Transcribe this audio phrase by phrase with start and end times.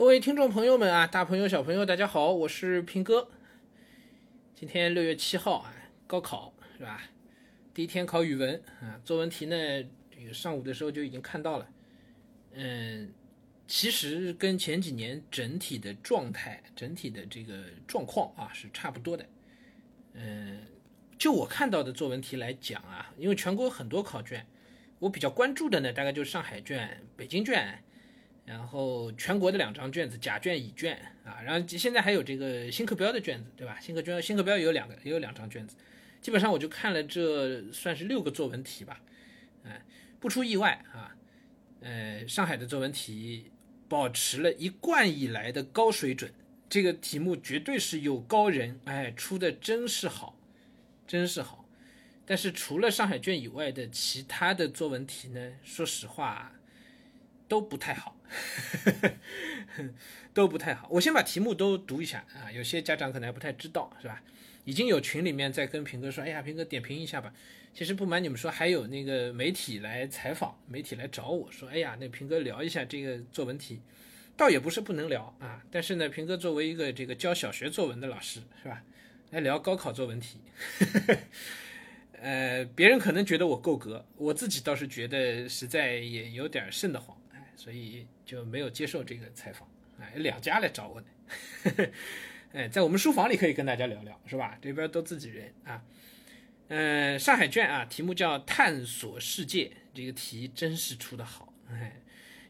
[0.00, 3.28] 各位听众朋友们啊，大朋友小朋友，大家好，我是平哥。
[4.54, 5.74] 今天六月七号啊，
[6.06, 7.02] 高考是吧？
[7.74, 9.54] 第一天考语文啊，作文题呢，
[10.10, 11.68] 这个上午的时候就已经看到了。
[12.54, 13.12] 嗯，
[13.68, 19.26] 其实跟前几年整体的状态、整体的这个状况啊是差不多的。
[20.14, 20.62] 嗯，
[21.18, 24.46] 就我看到的作文题来讲啊，因为全国很多考卷，
[24.98, 27.84] 我比较关注的呢，大概就是上海卷、北京卷。
[28.50, 33.78] 然后全国的两张卷子，甲卷、乙卷啊，然后现在还有这个新课标的卷子，对吧？
[33.80, 35.76] 新课卷、新课标也有两个，也有两张卷子。
[36.20, 39.00] 基本上我就看了这算是六个作文题吧，
[39.62, 39.80] 哎，
[40.18, 41.14] 不出意外啊，
[41.80, 43.52] 呃，上海的作文题
[43.88, 46.34] 保持了一贯以来的高水准，
[46.68, 50.36] 这个题目绝对是有高人，哎，出的真是好，
[51.06, 51.64] 真是好。
[52.26, 56.52] 但是除了上海卷以外的其他的作文题呢，说实话。
[57.50, 58.16] 都不太好，
[60.32, 60.88] 都不太好。
[60.90, 64.22] 我先把题目都读一下啊，有些家长可能还不太知道，是吧？
[64.64, 67.32] 已经有群里面在跟平哥说，哎呀，平哥点评一下吧。
[67.72, 73.80] 其实不瞒你们说，还有那个媒体来采访，媒体来找我说，哎呀，那平哥聊一下这个作文题，
[74.36, 75.62] 倒也不是不能聊啊。
[75.70, 78.82] 但是呢，平哥作为一个这个教小学作文的老师，是吧？
[79.30, 80.40] 来聊高考作文题。
[82.20, 87.16] 呃，别人可能觉得我够格，我自己倒是觉得实在也有点瘆得慌。
[87.62, 89.68] 所以就没有接受这个采访，
[90.00, 91.90] 哎，两家来找我的，
[92.54, 94.56] 哎，在我们书房里可以跟大家聊聊，是吧？
[94.62, 95.82] 这边都自己人啊，
[96.68, 102.00] 嗯，上海卷啊，题目叫探索世界，这个题真是出的好，哎，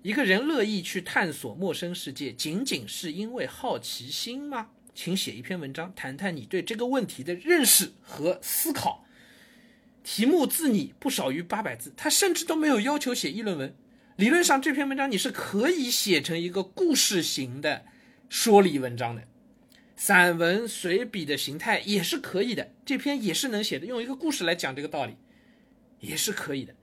[0.03, 4.71] 一个人乐意去探索陌生世界，仅仅是因为好奇心吗？
[4.95, 9.05] 请写一篇文章，谈谈你对这个问题的认识和思考。
[10.05, 13.75] 题目自拟不少于八百字，他甚至都没有要求写议论文。
[14.21, 17.87] 理论上，这篇文章你是可以写成一个故事型的
[18.29, 19.23] 说理文章的，
[19.97, 22.71] 散文随笔的形态也是可以的。
[22.85, 25.17] 这篇也是能写的，用一个故事来讲这个道理，
[26.01, 26.75] 也是可以的。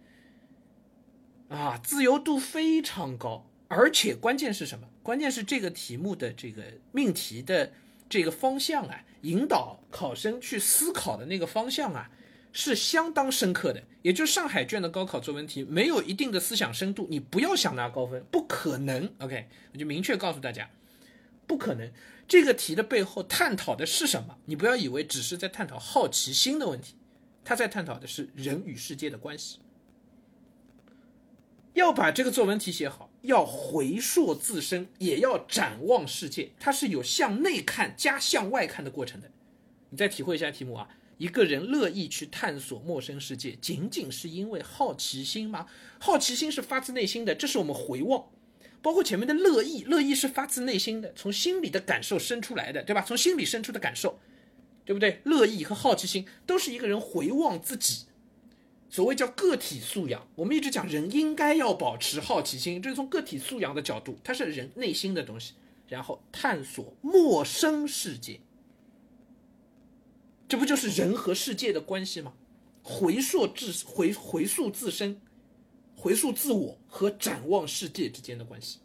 [1.49, 4.87] 啊，自由度非常高，而且关键是什么？
[5.03, 7.71] 关键是这个题目的这个命题的
[8.09, 12.09] 这个方向啊，引导考生去思考的那个方向啊。
[12.51, 19.13] 是相当深刻的，也就是上海卷的高考作文题没有一定的思想深度，你不要想拿高分，不可能。
[19.19, 20.69] OK，我就明确告诉大家，
[21.45, 21.91] 不可能。
[22.27, 24.37] 这个题的背后探讨的是什么？
[24.45, 26.95] 你不要以为只是在探讨好奇心的问题，
[27.43, 29.59] 他在探讨的是人与世界的关系。
[31.73, 39.29] 要把这个作文题写好，要回溯自身，也要展望世界，它是有向内看加向外看的过程的。
[39.91, 40.89] 你再体会一下题目啊。
[41.17, 45.65] 一个人乐意去探索陌生世界，仅仅是因为好奇心吗？
[45.99, 48.27] 好奇心是发自内心的，这是我们回望，
[48.81, 53.01] 包括前面的乐意，乐意是发自内心的，从心里的感受生出来的，对吧？
[53.01, 54.19] 从心里生出的感受，
[54.85, 55.21] 对不对？
[55.23, 58.05] 乐意和好奇心都是一个人回望自己，
[58.87, 60.27] 所谓叫个体素养。
[60.35, 65.53] 我们一直讲人应该要保持好奇心，这是从个体素养的角度，它是人内心的东西，
[65.87, 68.39] 然后探索陌生世界。
[70.47, 72.33] 这不就是人和世界的关系吗？
[72.81, 75.19] 回溯自回回溯自身，
[75.93, 78.79] 回溯自我和展望世界之间的关系，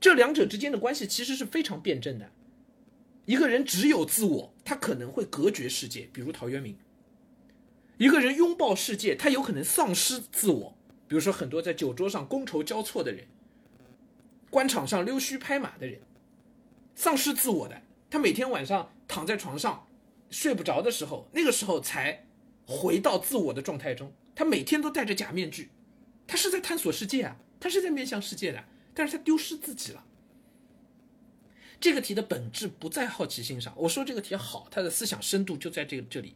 [0.00, 2.30] 这两者之间的关系其实是非常辩证的。
[3.26, 6.76] 一个人只有自我，他可能会隔绝世界，比如陶渊明；
[7.98, 13.26] 一个人拥抱世界，他有可能丧失自我，比如说很多在酒桌上觥筹交错的人，
[14.48, 16.00] 官场上溜须拍马的人，
[16.94, 19.86] 丧失自我的，他每天晚上躺在床上。
[20.30, 22.26] 睡不着的时候，那个时候才
[22.66, 24.12] 回到自我的状态中。
[24.34, 25.70] 他每天都戴着假面具，
[26.26, 30.04] 他是在探索世界啊，他是在面向世界的，但是他丢失自己了。
[31.80, 33.72] 这个题的本质不在好奇心上。
[33.76, 36.34] 我说这个题好，他的思想深度就在这个这里。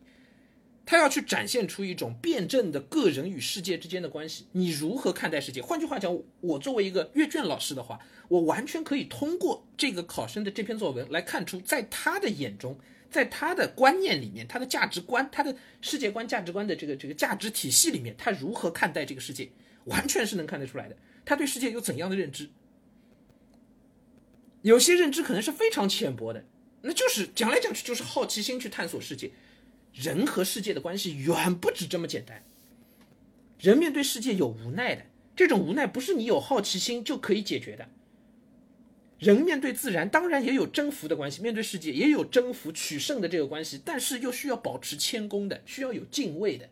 [0.87, 4.47] 他要去展现出一种辩证的个人与世界之间的关系。
[4.53, 5.61] 你如何看待世界？
[5.63, 12.79] 换句话讲，我作为一个阅卷老师的话，我完全可以通过这个考生的这篇作文来看出，在他的眼中。
[13.11, 19.51] 在他的观念里面，他的价值观、他的世界观、价值观的这个这个价值体系里面，他如何看待这个世界，
[19.85, 20.97] 完全是能看得出来的。
[21.25, 22.49] 他对世界有怎样的认知？
[24.63, 26.45] 有些认知可能是非常浅薄的，
[26.83, 29.33] 那就是讲来讲去就是好奇心去探索世界。
[29.93, 32.45] 人和世界的关系远不止这么简单。
[33.59, 35.05] 人面对世界有无奈的，
[35.35, 37.89] 这种无奈不是你有好奇心就可以解决的。
[39.21, 46.69] 人面对自然当然也有征服的关系，面对世界也有征服取胜的这个关系，但是又需要保持谦恭的，需要有敬畏的。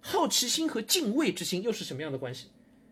[0.00, 2.48] 好奇心和敬畏之心又是什么样的关系？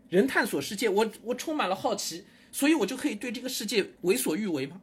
[0.09, 4.81] 人探索世界，我我充满了好奇，所以我就可以对这个世界为所欲为吗？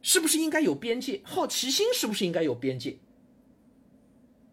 [0.00, 1.20] 是不是应该有边界？
[1.22, 2.96] 好奇心是不是应该有边界？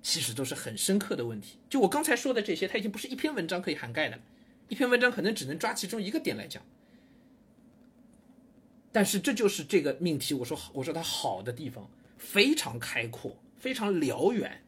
[0.01, 1.59] 其实都是很深刻的问题。
[1.69, 4.19] 就我刚才说的这些，它已经不是一篇文章可以涵盖的，
[4.67, 6.61] 一篇文章可能只能抓其中一个点来讲。
[8.93, 14.61] 但是这就是这个命题，我说我说它好的地方非常开阔，非常辽远，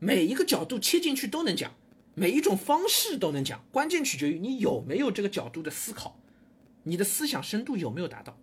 [0.00, 1.74] 每一个角度切进去都能讲，
[2.14, 6.18] 每一种方式都能讲，关键取决于你有没有这个角度的思考，
[6.84, 8.38] 你的思想深度有没有达到。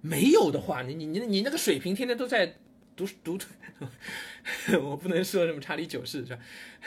[0.00, 2.56] 没有的话，你你你你那个水平天天都在
[2.96, 3.38] 读读，
[4.82, 6.42] 我不能说什么查理九世是吧？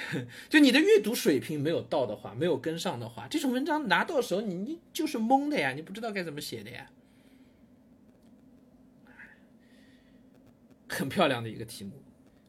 [0.49, 6.89] 就你的阅读水平没有到的话，没有跟上的话，这种文章拿到手你你就是懵的呀，你不知道该怎么写的呀。
[10.87, 11.91] 很漂亮的一个题目，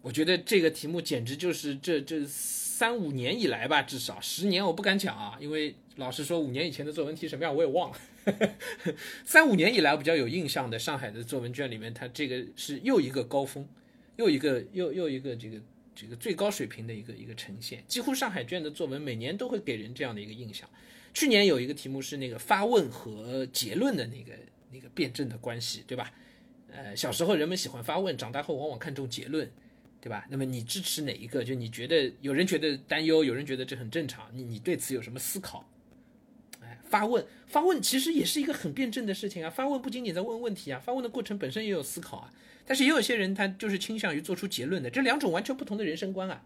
[0.02, 7.98] 我觉得这个题目简直就是这这三五年以来吧，至少十年我不敢讲啊，因为老实说五年以前的作文题什么样我也忘了。
[9.24, 13.66] 三五年以来我比较有印象的上海的作文卷里面，它这个是又一个高峰，
[14.16, 15.58] 又一个又又一个这个
[15.94, 17.82] 这个最高水平的一个一个呈现。
[17.88, 20.68] 几乎上海卷的作文每年都会给人这样的一个印象。
[21.14, 24.32] 去年有一个题目是那个发问和结论的那个
[24.70, 26.12] 那个辩证的关系，对吧？
[26.72, 29.50] 呃，小时候人们喜欢发问，长大后往往看重结论，
[30.00, 30.26] 对吧？
[30.30, 31.42] 那么你支持哪一个？
[31.42, 35.68] 就你觉得有人觉得担忧，有人觉得这很正常，你你对此有什么思考？
[36.62, 39.50] 哎，发问发问其实也是一个很辩证的事情啊。
[39.50, 42.32] 发问不仅仅在问问题啊，发问的过程本身也有思考啊。
[42.66, 46.42] 但是也有些人他就是倾向于做出结论的，这两种完全不同的人生观啊。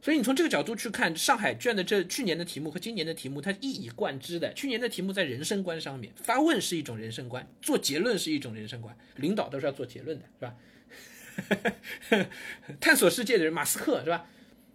[0.00, 4.52] 所以你从这个角度去看上海卷的这去年的题目和今年的题目，它一以贯之的。
[4.54, 8.96] 去年的题目在人生观上面，发问是一种人生观，做结论是一种人生观。
[9.16, 12.26] 领导都是要做结论的，是吧？
[12.80, 14.26] 探索世界的人，马斯克是吧？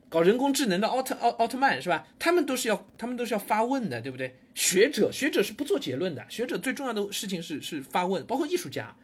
[0.09, 2.05] 搞人工智能的奥特奥奥特曼是吧？
[2.19, 4.35] 他们都是要他们都是要发问的，对不对？
[4.53, 8.95] 学者学者是不做结论的，学者最重要的事情是是发问，包括艺术家，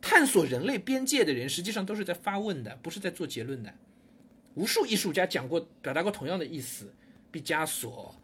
[0.00, 3.74] 探索人类边界的人，实际上都是在发问的，不是在做结论的。
[4.54, 6.92] 无数艺术家讲过、表达过同样的意思，
[7.30, 8.14] 毕加索、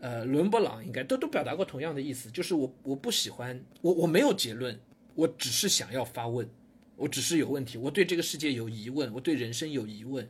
[0.00, 4.78] 呃，伦勃朗应该都都表达过同样的意思，就是我我不喜欢我我没有结论，
[5.14, 6.48] 我只是想要发问，
[6.96, 10.28] 我只是有问题，我对这个世界有疑问，我对人生有疑问。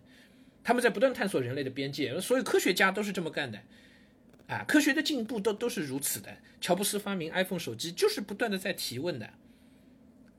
[0.63, 3.59] 他们在不断探索人类的边界，所有科学家都是这么干的，
[4.47, 6.37] 啊，科学的进步都都是如此的。
[6.61, 9.31] 乔布斯发明 iPhone 手机就是不断的在提问的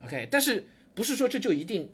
[0.05, 0.63] ，OK，但是
[0.93, 1.89] 不是说这就一定？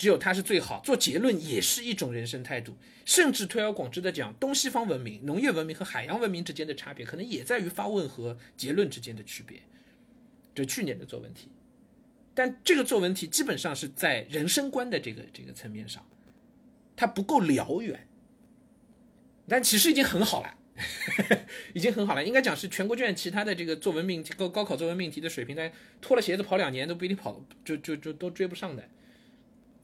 [0.00, 2.74] 只有它是最好，做结论也是一种人生态度。
[3.04, 9.60] 甚至推而广之的讲，东西方文明、农业文明和海洋文明之间的差别，可能也在于发问和结论之间的区别。
[10.54, 11.50] 这去年的作文题，
[12.32, 16.02] 但这个作文题基本上是在人生观的这个这个层面上，
[16.96, 18.08] 它不够辽远，
[19.46, 20.56] 但其实已经很好了，
[21.74, 22.24] 已经很好了。
[22.24, 25.70] 应该讲是全国卷其他的这个作文命题、高高考作文命题的水平，它
[26.00, 28.88] 脱了鞋子跑两年都不一定跑，就就就都追不上的。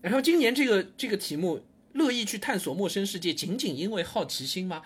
[0.06, 1.64] 然后今年这个这个题目，
[1.94, 4.82] 乐意去探索陌生世界，仅仅因为好奇心吗？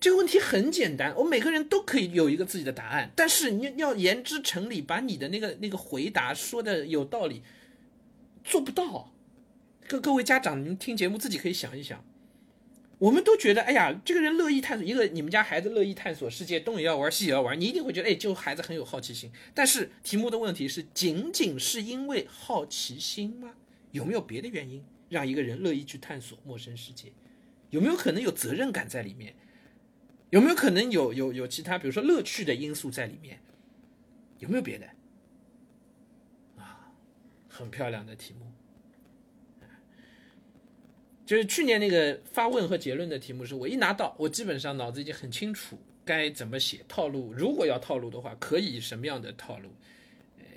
[0.00, 7.42] 这个问题很简单，我们每个人都可以有一个自己的答案，但是你要言之成理，把你的那个那个回答说的有道理，
[8.42, 9.12] 做不到。
[9.86, 12.04] 各各位家长，你们听节目自己可以想一想。
[12.98, 19.30] 我们都觉得，哎呀，这个人乐意探索，一个你们家孩子乐意探索世界，东也要玩，西也要玩，你一定会觉得，哎，就孩子很有好奇心。
[19.54, 23.52] 但是题目的问题是，仅仅是因为好奇心吗？
[23.92, 27.12] 有没有别的原因让一个人乐意去探索陌生世界？
[27.70, 29.34] 有没有可能有责任感在里面？
[30.30, 33.40] 有没有可能有有有其他，比如说乐趣的因素在里面？
[34.38, 34.86] 有没有别的？
[36.56, 36.92] 啊，
[37.48, 38.52] 很漂亮的题目，
[41.24, 47.32] 就是去年那个发问和结论的题目，是我一拿到，我基本上脑子已经很清楚该怎么写套路。
[47.32, 49.70] 如果要套路的话，可以什么样的套路？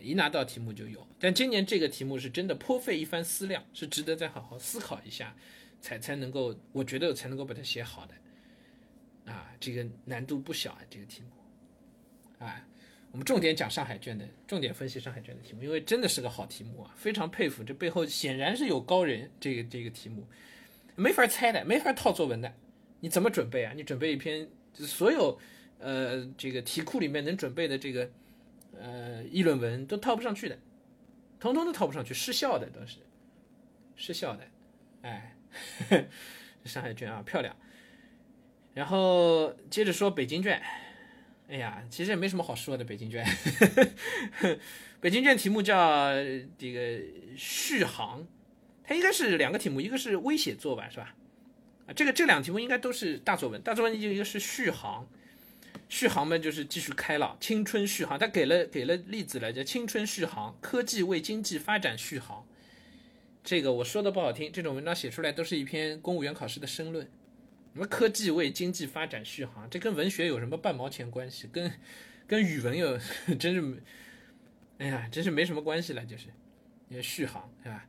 [0.02, 5.36] 一拿到题目就有，但今年这个题目是真的颇费一番思量，是值得再好好思考一下，
[5.82, 12.66] 才才能够，我觉得我才能够把它写好的，啊，这个难度不小啊，这个题目，啊，
[13.12, 20.28] 我们重点讲上海卷的，重点分析上海卷的题目，因为真的是个好题目啊，非常佩服，这背后显然是有高人，这个这个题目
[20.96, 22.54] 没法猜的，没法套作文的，
[23.00, 23.74] 你怎么准备啊？
[23.76, 25.40] 你准备一篇，所有
[25.80, 28.10] 呃这个题库里面能准备的这个。
[28.82, 30.58] 呃，议论文都套不上去的，
[31.38, 33.00] 通通都套不上去，失效的都是，
[33.98, 34.48] 失效的，
[35.02, 35.36] 哎，
[36.64, 37.54] 上海卷啊漂亮。
[38.74, 40.62] 然后接着说北京卷，
[41.50, 43.26] 哎呀，其实也没什么好说的，北京卷，
[45.02, 46.14] 北京卷题目叫
[46.58, 47.04] 这个
[47.36, 48.26] 续航，
[48.84, 51.14] 它应该是两个题目，一个是微写作吧，是吧？
[51.88, 55.06] 啊，这个这两个题目应该都是大作文，大作文就一个是续航。
[55.88, 57.36] 续航嘛，就是继续开了。
[57.40, 62.46] 青春续航，他给了给了例子了，叫青春续航，科技为经济发展续航。
[63.44, 67.10] 这个我说的不好听，这种文章写出来都是一篇公务员考试的申论。
[67.74, 71.48] 什么科技为经济发展续航，这跟文学有什么半毛钱关系？
[71.52, 71.72] 跟
[72.28, 72.98] 跟语文有
[73.40, 73.84] 真是，
[74.80, 77.86] 哎呀，真是没什么关系了，就是续航，是吧？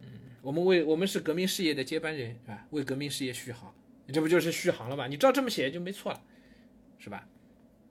[0.00, 0.08] 嗯，
[0.40, 2.66] 我们为我们是革命事业的接班人，是吧？
[2.70, 3.74] 为革命事业续航，
[4.12, 5.06] 这不就是续航了吗？
[5.06, 6.22] 你照这么写就没错了。
[7.02, 7.26] 是吧？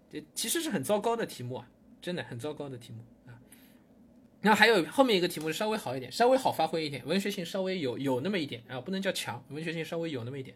[0.09, 1.67] 这其实是很糟糕的题目啊，
[2.01, 3.35] 真的很糟糕的题目啊。
[4.39, 10.55] 那还有后面一个题目稍微好一点，稍微好发挥一点，文学性稍微有有那么一点啊，不能叫强，文学性稍微有那么一点。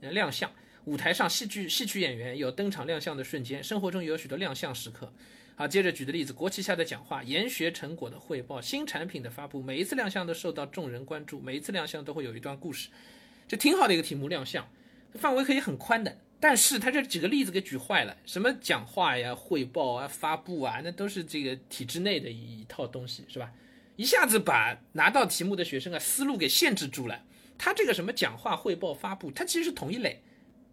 [0.00, 0.50] 亮相，
[0.84, 5.12] 舞台上戏剧戏曲演员有登场亮相的瞬间，生活中有许多亮相时刻。
[5.54, 12.88] 好，接着举的例子，国旗下的讲话，研学成果的汇报，新产品的发布，每一次亮相都受到众人关注，每一次亮相都会有一段故事，
[13.46, 14.26] 这挺好的一个题目。
[14.26, 14.68] 亮相
[15.14, 16.18] 范围可以很宽的。
[16.42, 23.52] 但是他这几个例子给举坏了，什么讲话呀、汇报啊、发布啊，那都是这个体制内的一套东西，是吧？
[23.94, 27.22] 一下子把拿到题目的学生啊思路给限制住了。
[27.56, 30.20] 他这个什么讲话、汇报、发布，它其实是同一类，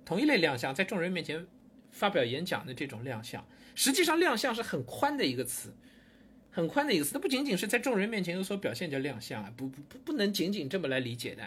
[0.04, 1.46] 同一类亮相，在众人面前
[1.92, 3.48] 发表演讲的这种亮相。
[3.76, 5.76] 实际上，亮相是很宽的一个词，
[6.50, 11.44] 很宽的一个词，它不仅仅是在众人面前有所表现叫亮相啊，不不不不能仅仅这么来理解的。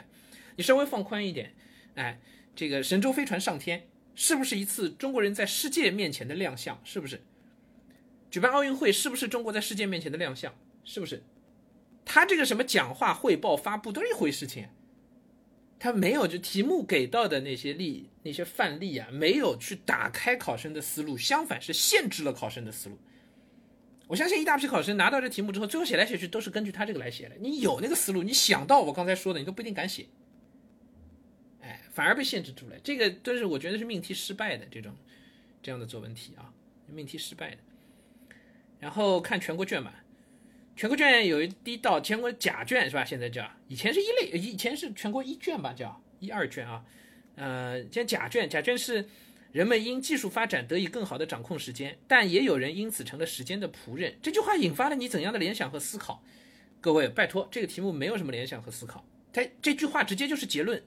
[0.54, 1.52] 你稍微放宽一点，
[1.96, 2.20] 哎，
[2.54, 3.88] 这个神舟飞船上天。
[4.14, 6.80] 是不是一次中国人在世界面前的亮相？
[6.84, 7.22] 是不是？
[8.30, 10.54] 举办奥运会是不是中国在世界面前的亮相？
[10.84, 11.22] 是不是？
[12.04, 14.68] 他这个什么讲话、汇报、发布都是一回事情，
[15.78, 22.98] 他没有就题目给到的那些例、那些范例啊，没有去打开考生的思路，相反是限制了考生的思路。
[24.08, 27.36] 我相信一大批考生拿到这题目之后，最后写来写去都是根据他这个来写的。
[27.38, 30.06] 你有那个思路，你想到我刚才说的，你都不一定敢写。
[31.92, 34.92] 反而被限制住了，这个都是我觉得是命题失败的这种
[35.62, 36.52] 这样的作文题啊，
[36.86, 37.58] 命题失败的。
[38.80, 39.92] 然后看全国卷嘛，
[40.74, 43.04] 全国卷有一第一道全国甲卷是吧？
[43.04, 46.84] 现在叫以前是一类，以前是全国一卷吧，叫一二卷啊。
[47.36, 49.06] 呃，现在甲卷，甲卷是
[49.52, 54.16] 人们因技术发展得以更好的掌控时间，但也有人因此成了时间的仆人。
[54.20, 56.24] 这句话引发了你怎样的联想和思考？
[56.80, 60.82] 各位，拜托，这个题目没有什么联想和思考，它这句话直接就是结论。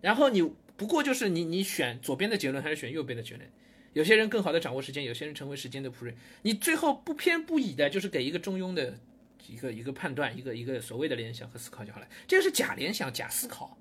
[0.00, 0.42] 然后你
[0.76, 3.48] 不过就是你你选左边的结论还是选右边的结论？
[3.92, 6.14] 有些人更好的掌握时间，有些人成为时间的仆人。
[6.42, 8.98] 你最后不偏不倚的，就是给一个中庸的
[9.48, 12.06] 一个一个判断，一个一个所谓的联想和思考就好了。
[12.28, 13.76] 这个是假联想、假思考，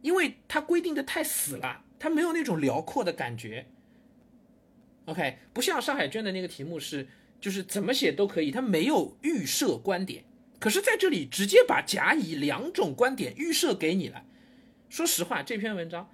[0.00, 3.66] 因为它规定的太死了，它没有那种辽阔的感觉。
[5.06, 7.08] OK，不像上海卷的那个题目是
[7.40, 10.22] 就是怎么写都可以，它没有预设观点，
[10.60, 14.24] 可是在这里直接把甲乙两种观点预设给你了。
[14.90, 16.10] 说实话，这篇文章，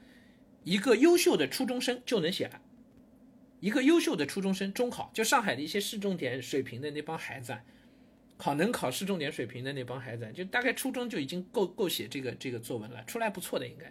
[0.63, 2.61] 一个优秀的初中生就能写了。
[3.59, 7.57] 一个优秀的初中生，中考就上海的一些市重点水平的那帮孩子，
[8.37, 13.91] 考能考市重点水平的那帮孩子，就大概初中就已经够够写这个这个作文了，出来不错的应该。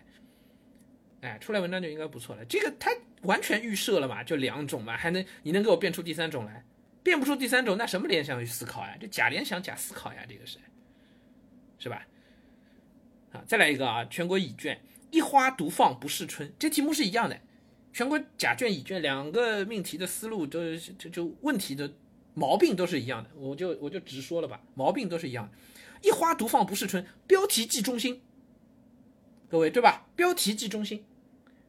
[1.28, 2.46] 哎，出来文章就应该不错了。
[2.46, 2.92] 这个他
[3.24, 6.64] 完全预设了嘛，就两种嘛，还能你能给我变出第三种来？
[7.02, 8.96] 变不出第三种，那什么联想与思考呀？
[9.00, 10.60] 这假联想假思考呀，这个是，
[11.80, 12.06] 是吧？
[13.48, 14.80] 再来一个啊，全国乙卷
[15.12, 17.40] 一花独放不是春，这题目是一样的。
[17.94, 21.90] 全国甲卷、乙卷两个命题的思路都就就问题的
[22.34, 25.52] 毛病都是一样的，我就我就直说了吧，毛病都是一样的。
[26.02, 28.22] 一花独放不是春，标题即中心，
[29.50, 30.08] 各位对吧？
[30.16, 31.06] 标题即中心，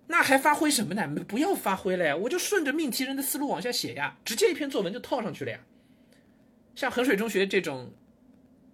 [0.09, 1.07] 那还发挥什么呢？
[1.29, 5.61] 不要发挥了呀，我就顺着命题人的思路往下写呀，直接一篇作文就套上去了呀。
[6.75, 7.93] 像衡水中学这种。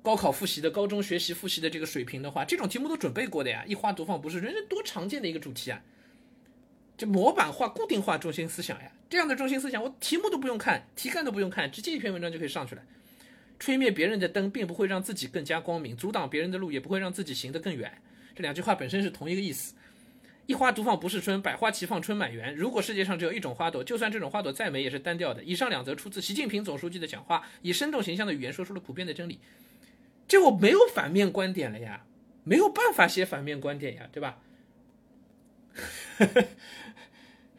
[0.03, 3.65] 高考复习的高中学习复习的这个水平的话，这种题目都准备过的呀。
[3.67, 5.81] 一花独放不是人家多常见的一个主题啊，
[6.99, 12.83] 这模板化、固定化中心思想呀，这样的中心思想，我题目都不用看，题干都不用看，直接一篇文章就可以上去了。
[13.61, 17.97] 吹灭别人的灯，并不会让自己更加光明；阻挡别人的路，也不会让自己行得更远。
[18.35, 19.73] 这两句话本身是同一个意思。
[20.47, 22.53] 一花独放不是春，百花齐放春满园。
[22.57, 25.45] 如果世界上只有一种花朵，就算这种花朵再美，也是单调的。
[25.45, 29.39] 以上两则出自习近平总书记的讲话，以生动形象的语言说出了普遍的真理。
[30.33, 32.07] 这我没有反面观点了呀，
[32.43, 34.41] 没有办法写反面观点呀，对吧？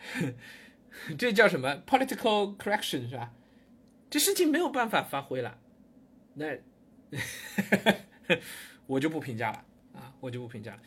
[1.15, 3.31] 这叫什么 political correction 是吧？
[4.09, 5.59] 这事情没有办法发挥了，
[6.33, 6.57] 那
[8.87, 9.63] 我就不评价了
[9.93, 10.81] 啊，我就不评价了。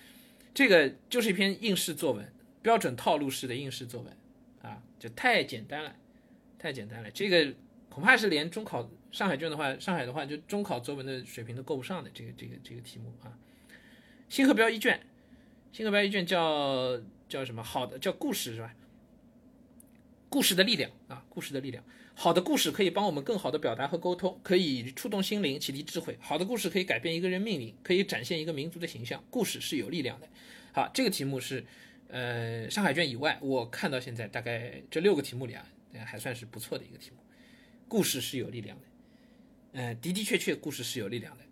[0.53, 4.13] 这个就是一篇应试作文，标准套路式的应试作文
[4.61, 5.95] 啊，就太简单了，
[6.59, 7.09] 太简单了。
[7.13, 7.55] 这个
[7.89, 8.91] 恐怕是连中考。
[9.17, 13.33] 上海卷的话，上海的话就中考作文的水平都够不上的这个这个这个题目啊。
[14.29, 15.01] 新课标一卷，
[15.73, 17.63] 新课标一卷叫叫什么？
[17.63, 18.75] 好的，叫故事是吧？
[20.29, 21.83] 故事的力量啊，故事的力量。
[22.15, 26.19] 好的故事可以帮我们更好的表达和沟通，可以触动心灵，启迪智慧。
[26.21, 29.25] 好的故事可以改变一个人命运，可以展现一个民族的形象。
[29.31, 30.29] 故事是有力量的。
[30.75, 31.65] 好，这个题目是，
[32.09, 35.65] 呃，上海卷以外，我看到现在大概这六个题目里啊，
[36.05, 37.17] 还算是不错的一个题目。
[37.89, 38.85] 故事是有力量的，
[39.77, 41.45] 呃，的的确确，故事是有力量的。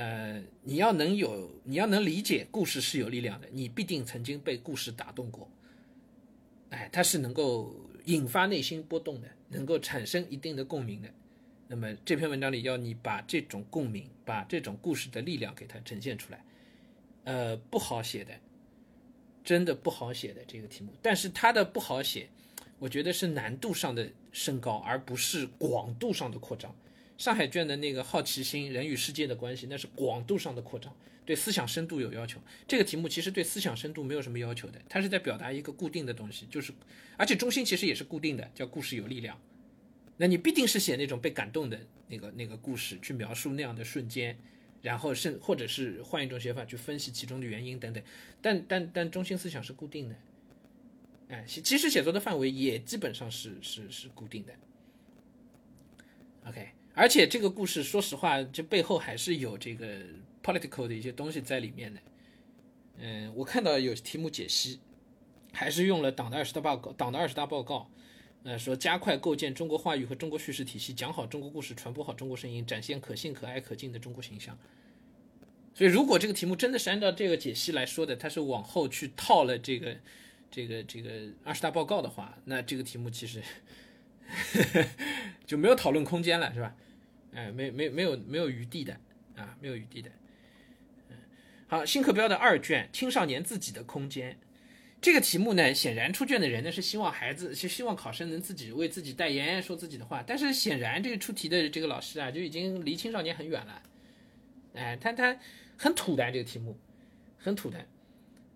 [0.00, 5.46] 呃，你要能有，你要能理解故事是有力量的，你必定曾经被故事打动过。
[6.70, 11.10] 哎，它是能够引发内心波动的，能够产生一定的共鸣的。
[11.68, 16.42] 那么这篇文章里要你把这种共鸣，把这种故事的力量给它呈现出来，
[17.24, 18.32] 呃，不好写的。
[19.44, 22.26] 真的不好写的这个题目，但是它的不好写，
[22.78, 26.74] 我觉得是难度上的升高，而不是广度上的扩张。
[27.18, 30.94] 上海卷的那个好奇心、人与世界的关系，那是广度上的扩张，
[31.24, 32.40] 对思想深度有要求。
[32.68, 36.72] 这个题目其实对思想深度没有什么要求的，它是在表达一个固定的东西，就是
[37.16, 39.40] 而且中心其实也是固定的，叫故事有力量。
[40.16, 44.38] 那你必定是写那种被感动的那个那个故事，去描述那样的瞬间。
[44.82, 48.00] 然后是，或者是换一种写法去分析其中的原因等等，
[48.40, 50.14] 但但但中心思想是固定的，
[51.28, 54.52] 哎，其实写作的范围也基本上是是是固定的。
[56.46, 60.00] OK，而且这个故事说实话，这背后还是有这个
[60.42, 62.00] political 的一些东西在里面的。
[62.96, 64.80] 嗯，我看到有题目解析，
[65.52, 67.90] 还是用了党的二十大报告，党的二十大报告。
[68.44, 74.56] 呃，说加快构建中国话语和中国叙事体系，讲好中国故事，传播好中国声音，展现可信、可爱、可敬的中国形象。
[75.74, 79.94] 所以，如果这个题目真的是按照这个解析来说的，它是往后去套了这个、
[80.50, 81.10] 这个、这个
[81.44, 83.42] 二十大报告的话，那这个题目其实
[85.44, 86.74] 就没有讨论空间了，是吧？
[87.36, 88.98] 哎，没、没、没有、没有余地的
[89.36, 90.10] 啊，没有余地的。
[91.10, 91.16] 嗯，
[91.66, 94.38] 好，新课标的二卷，青少年自己的空间。
[95.02, 100.24] 这个题目呢，显然出卷的人呢是希望孩子，是希望考生能自己为自己代言，说自己的话。
[100.26, 103.82] 但是显然这个出题的这个老师啊，就已经离青少年很远了。
[104.72, 105.38] 哎，他他
[105.76, 106.78] 很土的这个题目，
[107.36, 107.86] 很土的。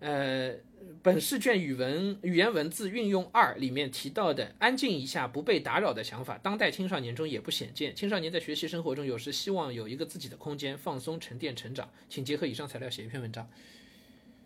[0.00, 0.54] 呃，
[1.02, 7.94] 本试卷语文语言文字运用二里面提到的安静一下不被打扰的想法，当代青少年中也不鲜见。
[7.94, 11.90] 青少年在学习生活中有时希望有一个自己的空间，放松、沉淀、成长。
[12.08, 13.48] 请结合以上材料写一篇文章。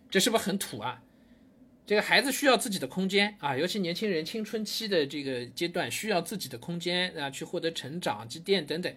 [0.09, 1.01] 这是不是很土啊？
[1.85, 8.93] 这个孩子需要自己的空间啊，尤其年轻人青春期的这个阶段需要自己的空间啊，去获得成长、积淀等等。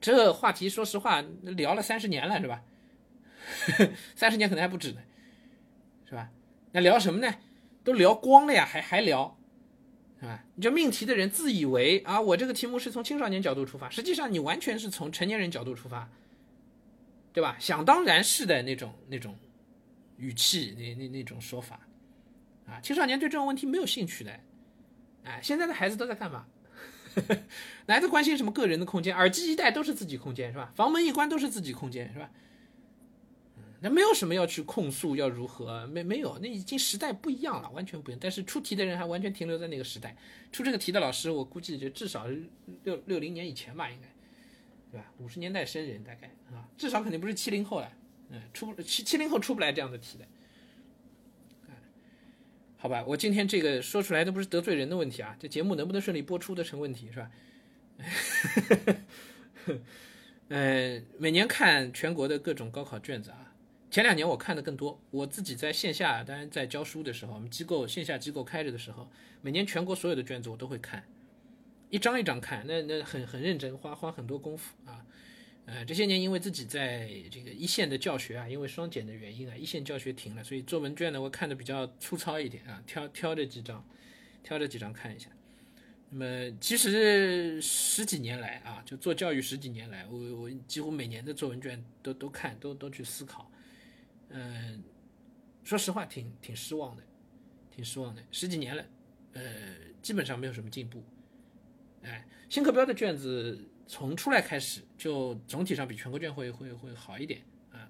[0.00, 2.62] 这话题说实话聊了三十年了，是吧？
[4.14, 5.00] 三十年可能还不止呢，
[6.74, 7.32] 那聊什么呢？
[7.84, 9.38] 都聊光了呀，还还聊，
[10.18, 10.44] 是吧？
[10.56, 16.10] 你这命题的人自以为啊，我这个题目是从青少年角度出发，实际上你完全是从成年人角度出发，
[17.32, 17.56] 对吧？
[17.60, 19.38] 想当然是的那种那种
[20.16, 21.78] 语气，那那那种说法。
[22.66, 24.40] 啊，青少年对这种问题没有兴趣的，
[25.22, 26.46] 哎，现在的孩子都在干嘛？
[27.86, 29.14] 哪子关心什么个人的空间？
[29.14, 30.72] 耳机一戴都是自己空间是吧？
[30.74, 32.28] 房门一关都是自己空间是吧？
[33.84, 35.86] 那没有什么要去控诉要如何？
[35.88, 38.18] 没没有，那已经时代不一样了，完全不一样。
[38.18, 40.16] 但是出题的人还完全停留在那个时代，
[40.50, 42.26] 出这个题的老师，我估计就至少
[42.84, 44.08] 六六零年以前吧，应该，
[44.90, 45.12] 对吧？
[45.18, 47.92] 五十年代生人大概啊，至少肯定不是七零后了，
[48.30, 50.24] 嗯，出七七零后出不来这样的题的。
[52.78, 57.30] 好吧，我今天这个说出来都不是得罪人的问题啊，这节目能不能顺利播出的成问题是吧？
[60.48, 63.53] 嗯， 每年看全国的各种高考卷子啊，
[63.94, 65.00] 前两年我看的更多。
[65.12, 69.08] 我自己在线下，当然在教书的时候，我们机构线下机构开着的时候，
[69.40, 71.04] 每年全国所有的卷子我都会看，
[71.90, 75.06] 一张一张看，那那很很认真，花花很多功夫啊。
[75.66, 83.88] 呃，这些年因为自己在这个一线的教学啊，因为双减的原因啊，一线教学停了，所以作文卷呢，我看的比较粗糙一点啊，挑挑这几张，
[84.42, 85.30] 挑这几张看一下。
[86.10, 93.48] 那么其实十几年来啊，就做教育十几年来，我我几乎每年的作文卷都都看，都都去思考。
[94.34, 94.82] 嗯，
[95.64, 97.02] 说实话，挺挺失望的，
[97.70, 98.22] 挺失望的。
[98.30, 98.84] 十几年了，
[99.32, 99.42] 呃，
[100.02, 101.02] 基本上没有什么进步。
[102.02, 103.58] 哎，新课标的卷子。
[103.86, 107.86] 从出来开始就总体上比全国卷会会会好一点啊，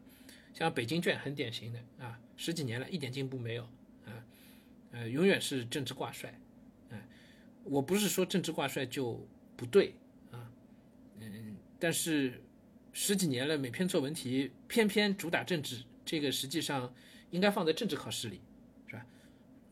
[0.53, 3.63] 像北京卷很典型的啊，十几年了一点进步没有
[4.05, 4.11] 啊，
[4.91, 6.37] 呃，永远是政治挂帅，
[6.91, 6.99] 啊，
[7.63, 9.25] 我不是说政治挂帅就
[9.57, 9.95] 不对
[10.33, 10.51] 啊，
[11.21, 12.43] 嗯，但是
[12.93, 16.95] 十几年了每篇作文题偏偏主打政治，这个实际上
[17.31, 18.41] 应该放在政治考试里，
[18.87, 19.07] 是吧？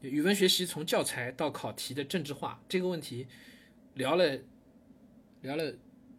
[0.00, 3.26] 语文学习从教材到考题的政治化这个问题
[3.94, 4.38] 聊了
[5.40, 5.74] 聊了。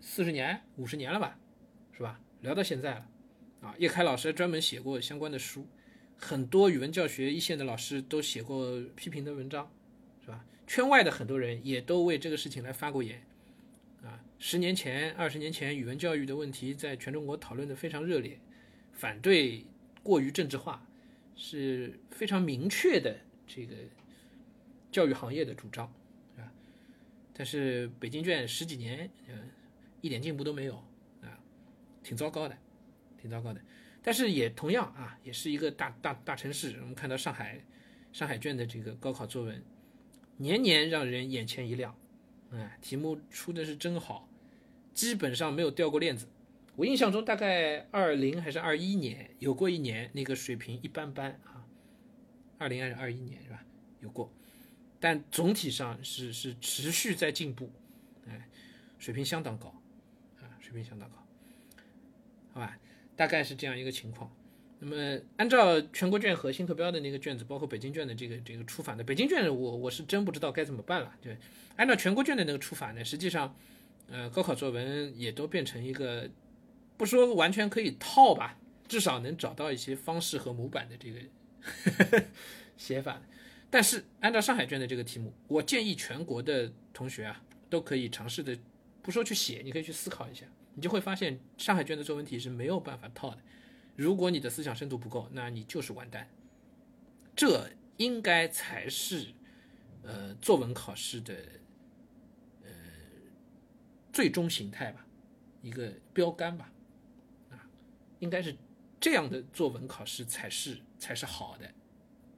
[0.05, 1.39] 四十年、五十年了吧，
[1.93, 2.19] 是吧？
[2.41, 3.09] 聊到现在了，
[3.61, 5.65] 啊，叶开老师专门写过相关的书，
[6.17, 9.71] 很多语文教学一线的老师都写过批评的文章，
[10.19, 10.43] 是吧？
[10.67, 13.25] 圈外的很多人也都为这个事情来发过言，
[14.03, 18.37] 啊，十年前、二十年前语文教育的问题在全中国讨论的非常热烈，
[18.91, 19.65] 反对
[20.03, 20.85] 过于政治化，
[21.35, 23.73] 是非常明确的这个
[24.91, 25.91] 教育行业的主张，
[26.35, 26.51] 是吧？
[27.33, 29.49] 但是北京卷十几年，嗯，
[30.01, 30.75] 一点进步都没有，
[31.21, 31.39] 啊，
[32.03, 32.57] 挺糟糕的，
[33.17, 33.61] 挺糟糕的。
[34.01, 36.77] 但是也同样啊，也是一个大大大城市。
[36.81, 37.63] 我们看到上海，
[38.11, 39.63] 上海卷的这个高考作文，
[40.35, 41.95] 年年让人眼前一亮，
[42.51, 44.27] 哎，题目出的是真好，
[44.93, 46.27] 基本上没有掉过链子。
[46.75, 51.65] 我印象中大概二零还是二一年有过一年那个水平一般般啊，
[52.57, 53.63] 二零还是二一年是吧？
[53.99, 54.31] 有过，
[54.99, 57.71] 但总体上是是持续在进步，
[58.27, 58.49] 哎，
[58.97, 59.67] 水平相当高，
[60.39, 61.17] 啊，水平相当高，
[62.53, 62.77] 好吧？
[63.15, 64.35] 大概是这样一个情况。
[64.79, 71.15] 那么，按照全国卷和新课标的那个卷子，包括北京卷的这个这个出法的，北京卷我我是真不知道该怎么办了。
[71.21, 71.37] 对，
[71.77, 73.55] 按照全国卷的那个出法呢，实际上，
[74.09, 76.29] 呃，高考作文也都变成一个，
[76.97, 82.23] 不说完全可以套吧，至少能找到一些方式和模板的这个
[82.77, 83.21] 写法。
[83.69, 88.55] 但是，按照上海卷的这个题目，我建议全国的同学啊，都可以尝试的，
[89.01, 90.45] 不说去写，你可以去思考一下。
[90.75, 93.39] 你就会发现，上海卷的作文题是没有办法套的。
[93.95, 96.29] 如果你的思想深度不够，那你就是完蛋。
[97.35, 99.27] 这应该才是，
[100.03, 101.33] 呃，作文考试的，
[102.63, 102.69] 呃，
[104.11, 105.05] 最终形态吧，
[105.63, 106.71] 一个标杆吧，
[108.23, 108.55] 应该是
[109.01, 111.67] 这样的作文考试才是才是好的，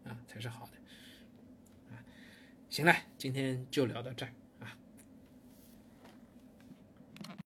[0.03, 2.01] 啊，才是好的，啊，
[2.71, 4.33] 行了，今天就聊到这儿。